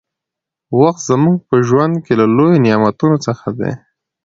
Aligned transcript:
وخت 0.79 1.01
زموږ 1.09 1.37
په 1.47 1.55
ژوند 1.67 1.95
کې 2.05 2.13
له 2.19 2.25
لويو 2.35 2.63
نعمتونو 2.65 3.17
څخه 3.27 3.47
دى. 3.59 3.71